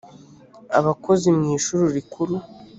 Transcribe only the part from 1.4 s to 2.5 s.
ishuri rikuru